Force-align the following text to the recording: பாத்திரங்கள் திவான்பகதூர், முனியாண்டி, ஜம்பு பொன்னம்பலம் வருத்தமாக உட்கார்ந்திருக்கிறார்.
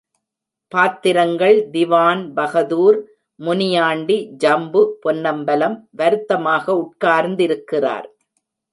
பாத்திரங்கள் 0.71 1.57
திவான்பகதூர், 1.71 2.97
முனியாண்டி, 3.39 4.17
ஜம்பு 4.43 4.81
பொன்னம்பலம் 4.99 5.77
வருத்தமாக 5.91 6.65
உட்கார்ந்திருக்கிறார். 6.83 8.07